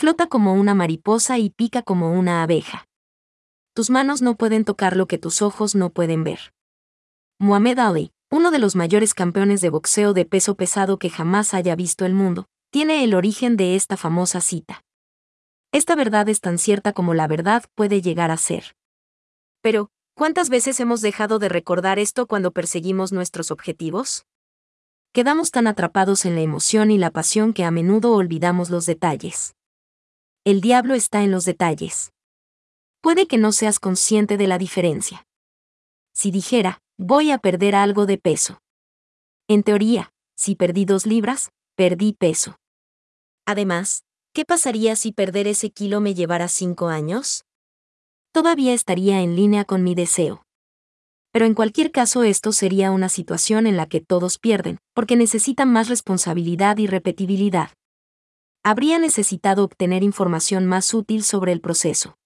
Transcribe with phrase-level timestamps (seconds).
[0.00, 2.86] Flota como una mariposa y pica como una abeja.
[3.74, 6.54] Tus manos no pueden tocar lo que tus ojos no pueden ver.
[7.40, 11.74] Muhammad Ali, uno de los mayores campeones de boxeo de peso pesado que jamás haya
[11.74, 14.84] visto el mundo, tiene el origen de esta famosa cita.
[15.72, 18.76] Esta verdad es tan cierta como la verdad puede llegar a ser.
[19.62, 24.26] Pero, ¿cuántas veces hemos dejado de recordar esto cuando perseguimos nuestros objetivos?
[25.12, 29.56] Quedamos tan atrapados en la emoción y la pasión que a menudo olvidamos los detalles.
[30.48, 32.10] El diablo está en los detalles.
[33.02, 35.26] Puede que no seas consciente de la diferencia.
[36.14, 38.58] Si dijera, voy a perder algo de peso.
[39.46, 42.56] En teoría, si perdí dos libras, perdí peso.
[43.44, 47.44] Además, ¿qué pasaría si perder ese kilo me llevara cinco años?
[48.32, 50.44] Todavía estaría en línea con mi deseo.
[51.30, 55.70] Pero en cualquier caso esto sería una situación en la que todos pierden, porque necesitan
[55.70, 57.68] más responsabilidad y repetibilidad.
[58.70, 62.18] Habría necesitado obtener información más útil sobre el proceso.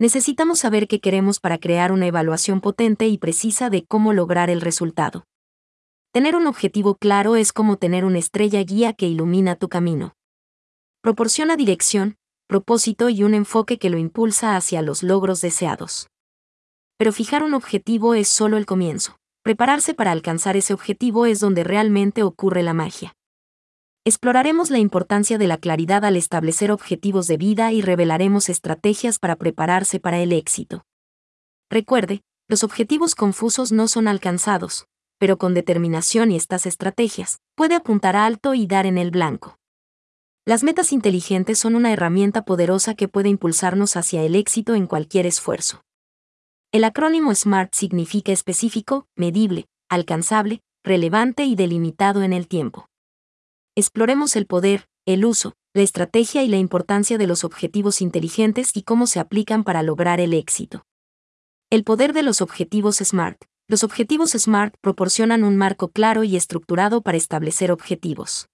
[0.00, 4.60] Necesitamos saber qué queremos para crear una evaluación potente y precisa de cómo lograr el
[4.60, 5.24] resultado.
[6.10, 10.16] Tener un objetivo claro es como tener una estrella guía que ilumina tu camino.
[11.00, 12.16] Proporciona dirección,
[12.48, 16.08] propósito y un enfoque que lo impulsa hacia los logros deseados.
[16.98, 19.16] Pero fijar un objetivo es solo el comienzo.
[19.44, 23.14] Prepararse para alcanzar ese objetivo es donde realmente ocurre la magia.
[24.04, 29.36] Exploraremos la importancia de la claridad al establecer objetivos de vida y revelaremos estrategias para
[29.36, 30.84] prepararse para el éxito.
[31.70, 34.86] Recuerde, los objetivos confusos no son alcanzados,
[35.18, 39.56] pero con determinación y estas estrategias, puede apuntar alto y dar en el blanco.
[40.44, 45.26] Las metas inteligentes son una herramienta poderosa que puede impulsarnos hacia el éxito en cualquier
[45.26, 45.84] esfuerzo.
[46.72, 52.88] El acrónimo SMART significa específico, medible, alcanzable, relevante y delimitado en el tiempo.
[53.74, 58.82] Exploremos el poder, el uso, la estrategia y la importancia de los objetivos inteligentes y
[58.82, 60.84] cómo se aplican para lograr el éxito.
[61.70, 63.44] El poder de los objetivos SMART.
[63.68, 68.50] Los objetivos SMART proporcionan un marco claro y estructurado para establecer objetivos.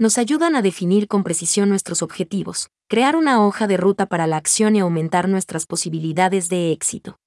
[0.00, 4.36] Nos ayudan a definir con precisión nuestros objetivos, crear una hoja de ruta para la
[4.36, 7.20] acción y aumentar nuestras posibilidades de éxito.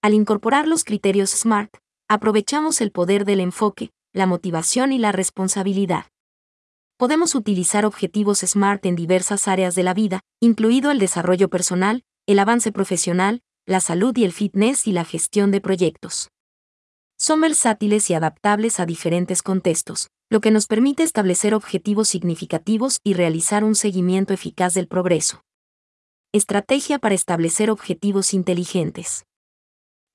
[0.00, 1.76] Al incorporar los criterios SMART,
[2.08, 6.06] aprovechamos el poder del enfoque, la motivación y la responsabilidad.
[7.02, 12.38] Podemos utilizar objetivos SMART en diversas áreas de la vida, incluido el desarrollo personal, el
[12.38, 16.28] avance profesional, la salud y el fitness y la gestión de proyectos.
[17.18, 23.14] Son versátiles y adaptables a diferentes contextos, lo que nos permite establecer objetivos significativos y
[23.14, 25.42] realizar un seguimiento eficaz del progreso.
[26.32, 29.24] Estrategia para establecer objetivos inteligentes.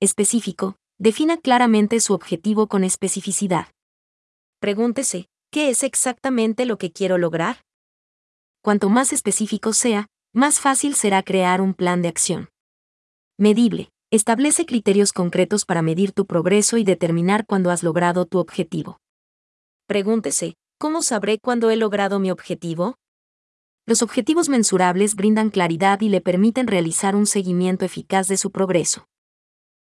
[0.00, 3.66] Específico, defina claramente su objetivo con especificidad.
[4.58, 7.64] Pregúntese, ¿qué es exactamente lo que quiero lograr?
[8.62, 12.48] Cuanto más específico sea, más fácil será crear un plan de acción.
[13.38, 13.90] Medible.
[14.10, 18.98] Establece criterios concretos para medir tu progreso y determinar cuándo has logrado tu objetivo.
[19.86, 22.94] Pregúntese, ¿cómo sabré cuándo he logrado mi objetivo?
[23.84, 29.08] Los objetivos mensurables brindan claridad y le permiten realizar un seguimiento eficaz de su progreso.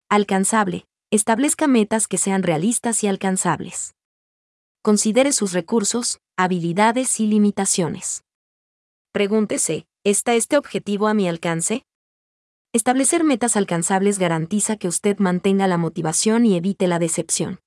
[0.07, 0.85] Alcanzable.
[1.09, 3.95] Establezca metas que sean realistas y alcanzables.
[4.83, 8.23] Considere sus recursos, habilidades y limitaciones.
[9.13, 11.83] Pregúntese, ¿está este objetivo a mi alcance?
[12.73, 17.59] Establecer metas alcanzables garantiza que usted mantenga la motivación y evite la decepción.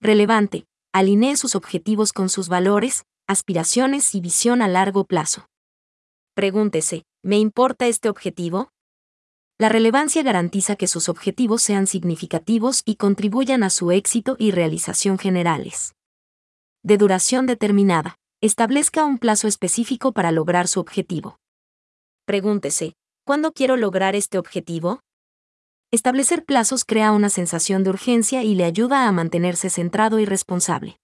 [0.00, 0.64] Relevante.
[0.94, 5.48] Alinee sus objetivos con sus valores, aspiraciones y visión a largo plazo.
[6.34, 8.70] Pregúntese, ¿me importa este objetivo?
[9.58, 15.18] La relevancia garantiza que sus objetivos sean significativos y contribuyan a su éxito y realización
[15.18, 15.94] generales.
[16.82, 18.16] De duración determinada.
[18.40, 21.38] Establezca un plazo específico para lograr su objetivo.
[22.26, 22.94] Pregúntese,
[23.24, 24.98] ¿Cuándo quiero lograr este objetivo?
[25.92, 30.98] Establecer plazos crea una sensación de urgencia y le ayuda a mantenerse centrado y responsable.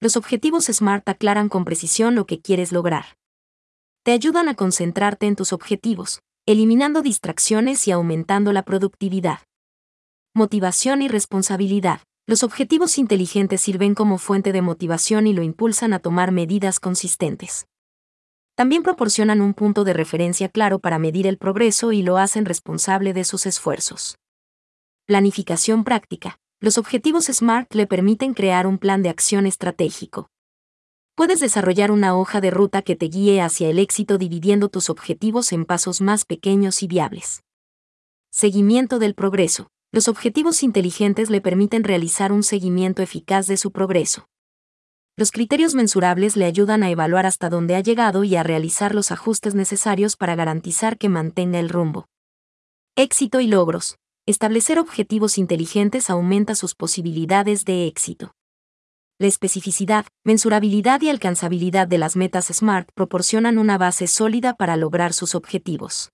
[0.00, 3.18] Los objetivos SMART aclaran con precisión lo que quieres lograr.
[4.02, 9.40] Te ayudan a concentrarte en tus objetivos, eliminando distracciones y aumentando la productividad.
[10.34, 12.00] Motivación y responsabilidad.
[12.26, 17.66] Los objetivos inteligentes sirven como fuente de motivación y lo impulsan a tomar medidas consistentes
[18.56, 23.12] también proporcionan un punto de referencia claro para medir el progreso y lo hacen responsable
[23.12, 24.16] de sus esfuerzos.
[25.04, 26.38] Planificación práctica.
[26.58, 30.30] Los objetivos SMART le permiten crear un plan de acción estratégico.
[31.14, 35.52] Puedes desarrollar una hoja de ruta que te guíe hacia el éxito dividiendo tus objetivos
[35.52, 37.42] en pasos más pequeños y viables.
[38.30, 39.68] Seguimiento del progreso.
[39.92, 44.28] Los objetivos inteligentes le permiten realizar un seguimiento eficaz de su progreso
[45.16, 49.10] Los criterios mensurables le ayudan a evaluar hasta dónde ha llegado y a realizar los
[49.12, 52.08] ajustes necesarios para garantizar que mantenga el rumbo.
[52.96, 53.96] Éxito y logros.
[54.26, 58.32] Establecer objetivos inteligentes aumenta sus posibilidades de éxito.
[59.18, 65.12] La especificidad, mensurabilidad y alcanzabilidad de las metas SMART proporcionan una base sólida para lograr
[65.12, 66.10] sus objetivos.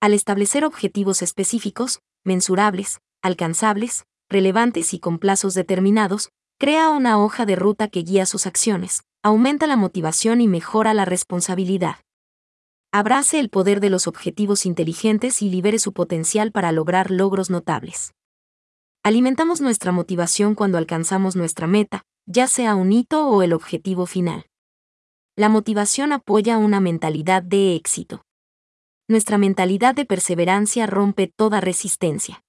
[0.00, 7.56] Al establecer objetivos específicos, mensurables, alcanzables, relevantes y con plazos determinados, crea una hoja de
[7.56, 11.96] ruta que guía sus acciones, aumenta la motivación y mejora la responsabilidad.
[12.92, 18.14] Abrace el poder de los objetivos inteligentes y libere su potencial para lograr logros notables.
[19.02, 24.46] Alimentamos nuestra motivación cuando alcanzamos nuestra meta, ya sea un hito o el objetivo final.
[25.36, 28.22] La motivación apoya una mentalidad de éxito.
[29.08, 32.42] Nuestra mentalidad de perseverancia rompe toda resistencia.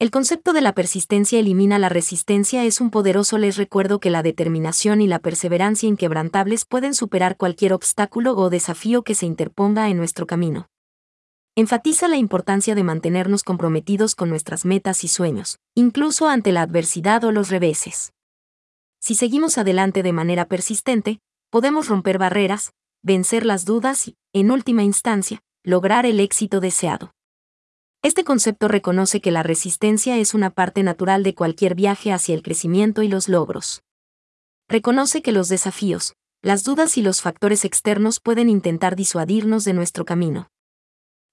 [0.00, 4.24] El concepto de la persistencia elimina la resistencia es un poderoso les recuerdo que la
[4.24, 9.98] determinación y la perseverancia inquebrantables pueden superar cualquier obstáculo o desafío que se interponga en
[9.98, 10.66] nuestro camino.
[11.54, 17.22] Enfatiza la importancia de mantenernos comprometidos con nuestras metas y sueños, incluso ante la adversidad
[17.22, 18.12] o los reveses.
[19.00, 21.20] Si seguimos adelante de manera persistente,
[21.50, 22.72] podemos romper barreras,
[23.04, 27.12] vencer las dudas y, en última instancia, lograr el éxito deseado.
[28.02, 32.42] Este concepto reconoce que la resistencia es una parte natural de cualquier viaje hacia el
[32.42, 33.82] crecimiento y los logros.
[34.68, 40.04] Reconoce que los desafíos, las dudas y los factores externos pueden intentar disuadirnos de nuestro
[40.04, 40.48] camino.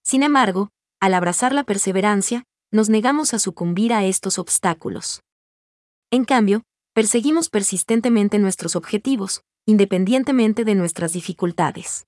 [0.03, 5.21] Sin embargo, al abrazar la perseverancia, nos negamos a sucumbir a estos obstáculos.
[6.11, 6.61] En cambio,
[6.93, 12.05] perseguimos persistentemente nuestros objetivos, independientemente de nuestras dificultades.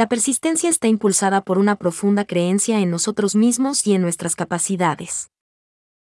[0.00, 5.28] La persistencia está impulsada por una profunda creencia en nosotros mismos y en nuestras capacidades.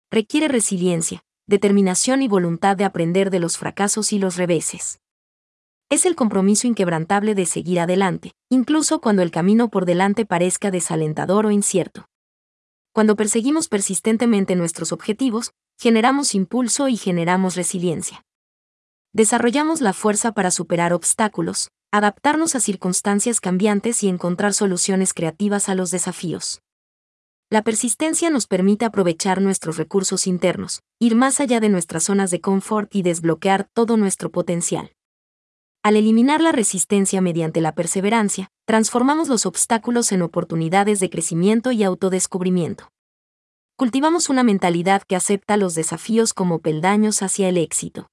[0.09, 4.99] Requiere resiliencia, determinación y voluntad de aprender de los fracasos y los reveses.
[5.91, 11.45] Es el compromiso inquebrantable de seguir adelante, incluso cuando el camino por delante parezca desalentador
[11.45, 12.07] o incierto.
[12.93, 18.25] Cuando perseguimos persistentemente nuestros objetivos, generamos impulso y generamos resiliencia.
[19.11, 25.75] Desarrollamos la fuerza para superar obstáculos, adaptarnos a circunstancias cambiantes y encontrar soluciones creativas a
[25.75, 26.63] los desafíos.
[27.51, 32.41] La persistencia nos permite aprovechar nuestros recursos internos, ir más allá de nuestras zonas de
[32.41, 34.91] confort y desbloquear todo nuestro potencial.
[35.83, 41.83] Al eliminar la resistencia mediante la perseverancia, transformamos los obstáculos en oportunidades de crecimiento y
[41.83, 42.89] autodescubrimiento.
[43.75, 48.07] Cultivamos una mentalidad que acepta los desafíos como peldaños hacia el éxito.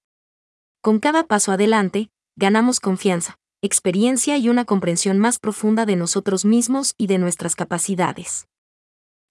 [0.82, 6.94] Con cada paso adelante, ganamos confianza, experiencia y una comprensión más profunda de nosotros mismos
[6.96, 8.46] y de nuestras capacidades.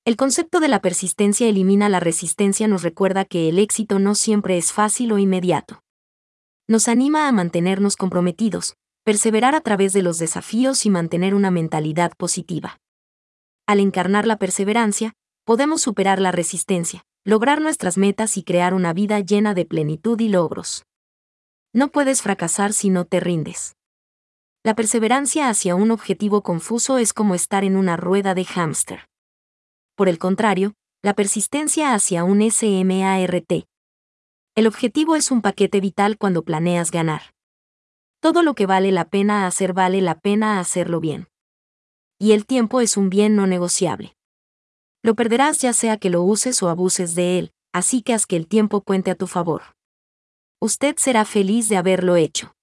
[0.06, 4.58] El concepto de la persistencia elimina la resistencia nos recuerda que el éxito no siempre
[4.58, 5.82] es fácil o inmediato.
[6.68, 12.12] Nos anima a mantenernos comprometidos, perseverar a través de los desafíos y mantener una mentalidad
[12.16, 12.80] positiva.
[13.66, 19.20] Al encarnar la perseverancia, podemos superar la resistencia, lograr nuestras metas y crear una vida
[19.22, 20.86] llena de plenitud y logros.
[21.74, 23.76] No puedes fracasar si no te rindes.
[24.70, 29.10] La perseverancia hacia un objetivo confuso es como estar en una rueda de hámster.
[29.96, 33.66] Por el contrario, la persistencia hacia un SMART.
[34.54, 37.34] El objetivo es un paquete vital cuando planeas ganar.
[38.20, 41.30] Todo lo que vale la pena hacer vale la pena hacerlo bien.
[42.20, 44.16] Y el tiempo es un bien no negociable.
[45.02, 48.36] Lo perderás ya sea que lo uses o abuses de él, así que haz que
[48.36, 49.64] el tiempo cuente a tu favor.
[50.62, 52.54] Usted será feliz de haberlo hecho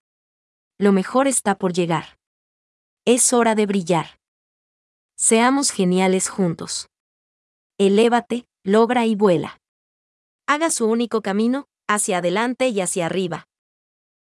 [0.78, 2.18] lo mejor está por llegar.
[3.06, 4.18] Es hora de brillar.
[5.16, 6.88] Seamos geniales juntos.
[7.78, 9.58] Elévate, logra y vuela.
[10.46, 13.48] Haga su único camino, hacia adelante y hacia arriba.